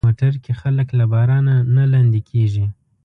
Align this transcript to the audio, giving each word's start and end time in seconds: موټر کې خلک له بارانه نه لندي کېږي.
موټر 0.07 0.33
کې 0.43 0.53
خلک 0.61 0.87
له 0.99 1.05
بارانه 1.11 1.55
نه 1.75 1.83
لندي 1.93 2.21
کېږي. 2.29 2.65